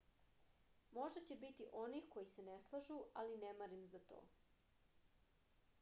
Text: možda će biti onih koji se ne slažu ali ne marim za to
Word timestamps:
možda 0.97 1.21
će 1.27 1.35
biti 1.43 1.67
onih 1.81 2.07
koji 2.15 2.29
se 2.31 2.45
ne 2.49 2.57
slažu 2.67 2.99
ali 3.23 3.37
ne 3.45 3.53
marim 3.61 3.87
za 3.95 4.01
to 4.11 4.23